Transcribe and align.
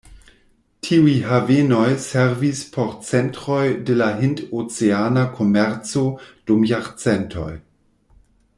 Tiuj 0.85 1.11
havenoj 1.31 1.89
servis 2.05 2.61
por 2.77 2.89
centroj 3.09 3.59
de 3.91 3.99
la 3.99 4.09
hind-oceana 4.23 5.27
komerco 5.37 6.07
dum 6.49 6.65
jarcentoj. 6.73 7.51